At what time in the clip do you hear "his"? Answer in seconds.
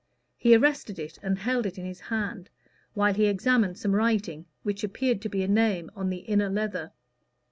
1.85-1.99